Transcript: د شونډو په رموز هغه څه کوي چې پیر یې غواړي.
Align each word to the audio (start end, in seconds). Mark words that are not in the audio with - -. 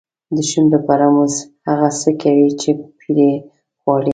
د 0.35 0.37
شونډو 0.49 0.79
په 0.87 0.93
رموز 1.01 1.33
هغه 1.67 1.89
څه 2.01 2.11
کوي 2.21 2.49
چې 2.61 2.69
پیر 2.99 3.17
یې 3.27 3.33
غواړي. 3.81 4.09